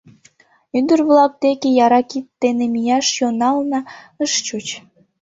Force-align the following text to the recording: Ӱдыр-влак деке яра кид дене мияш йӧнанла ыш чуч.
Ӱдыр-влак 0.77 1.33
деке 1.45 1.67
яра 1.85 2.01
кид 2.09 2.27
дене 2.43 2.65
мияш 2.73 3.07
йӧнанла 3.17 3.79
ыш 4.23 4.31
чуч. 4.45 4.67